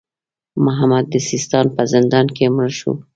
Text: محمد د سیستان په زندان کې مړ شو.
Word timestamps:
محمد 0.65 1.05
د 1.13 1.15
سیستان 1.29 1.65
په 1.75 1.81
زندان 1.93 2.27
کې 2.35 2.45
مړ 2.55 2.69
شو. 2.79 2.93